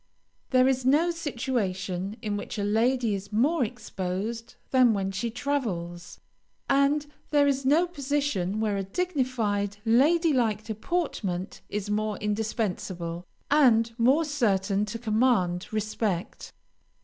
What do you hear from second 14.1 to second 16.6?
certain to command respect.